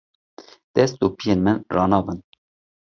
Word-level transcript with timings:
Dest 0.75 0.97
û 1.05 1.07
piyên 1.17 1.39
min 1.45 1.57
ranabin. 1.75 2.19